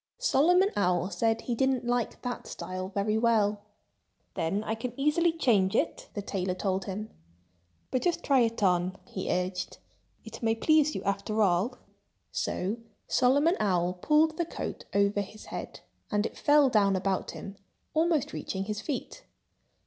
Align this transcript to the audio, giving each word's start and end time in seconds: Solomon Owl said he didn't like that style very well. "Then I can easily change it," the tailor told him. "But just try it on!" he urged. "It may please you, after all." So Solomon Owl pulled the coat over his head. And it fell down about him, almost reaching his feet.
Solomon 0.17 0.71
Owl 0.75 1.11
said 1.11 1.41
he 1.41 1.53
didn't 1.53 1.85
like 1.85 2.23
that 2.23 2.47
style 2.47 2.89
very 2.89 3.19
well. 3.19 3.61
"Then 4.33 4.63
I 4.63 4.73
can 4.73 4.99
easily 4.99 5.31
change 5.31 5.75
it," 5.75 6.09
the 6.15 6.23
tailor 6.23 6.55
told 6.55 6.85
him. 6.85 7.11
"But 7.91 8.01
just 8.01 8.23
try 8.23 8.39
it 8.39 8.63
on!" 8.63 8.97
he 9.05 9.29
urged. 9.31 9.77
"It 10.25 10.41
may 10.41 10.55
please 10.55 10.95
you, 10.95 11.03
after 11.03 11.43
all." 11.43 11.77
So 12.31 12.77
Solomon 13.07 13.55
Owl 13.59 13.93
pulled 13.93 14.37
the 14.37 14.45
coat 14.45 14.85
over 14.91 15.21
his 15.21 15.45
head. 15.45 15.81
And 16.09 16.25
it 16.25 16.35
fell 16.35 16.67
down 16.71 16.95
about 16.95 17.29
him, 17.37 17.57
almost 17.93 18.33
reaching 18.33 18.63
his 18.63 18.81
feet. 18.81 19.25